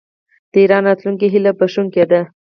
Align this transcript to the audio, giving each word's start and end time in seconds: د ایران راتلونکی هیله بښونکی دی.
د 0.51 0.53
ایران 0.61 0.83
راتلونکی 0.89 1.27
هیله 1.33 1.51
بښونکی 1.59 2.03
دی. 2.11 2.21